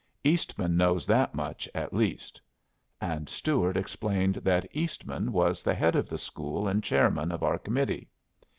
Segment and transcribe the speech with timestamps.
[0.23, 2.41] Eastman knows that much, at least."
[2.99, 7.59] And Stuart explained that Eastman was the head of the school and chairman of our
[7.59, 8.09] committee.